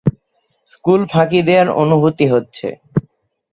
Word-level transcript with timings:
School 0.73 1.01
ফাঁকি 1.11 1.39
দেওয়ার 1.47 1.67
অনুভূতি 1.81 2.25
হচ্ছে। 2.33 2.67